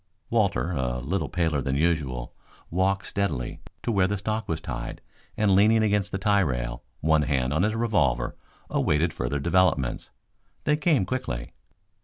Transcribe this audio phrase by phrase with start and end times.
[0.31, 2.33] Walter, a little paler than usual,
[2.71, 4.99] walked steadily to where the stock was tied
[5.37, 8.35] and leaning against the tie rail, one hand on his revolver,
[8.67, 10.09] awaited further developments.
[10.63, 11.53] They came quickly.